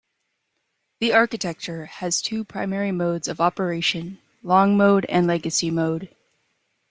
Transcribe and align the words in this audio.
The 0.99 1.13
architecture 1.13 1.85
has 1.85 2.23
two 2.23 2.43
primary 2.43 2.91
modes 2.91 3.27
of 3.27 3.39
operation, 3.39 4.17
long 4.41 4.75
mode 4.75 5.05
and 5.07 5.27
legacy 5.27 5.69
mode. 5.69 6.15